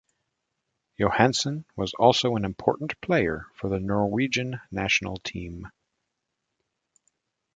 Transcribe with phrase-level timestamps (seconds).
[0.99, 5.67] Johansen was also an important player for the Norwegian national team.